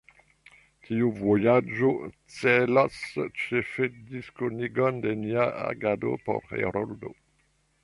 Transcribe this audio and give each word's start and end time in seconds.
Tiu 0.85 1.09
vojaĝo 1.17 1.91
celos 2.37 2.97
ĉefe 3.43 3.91
diskonigon 4.15 4.99
de 5.07 5.15
nia 5.27 5.47
agado 5.69 6.19
por 6.27 6.45
Heroldo. 6.57 7.17